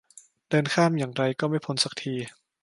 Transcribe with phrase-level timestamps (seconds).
[0.49, 2.13] เดินข้ามอย่างไรก็ไม่พ้นสักที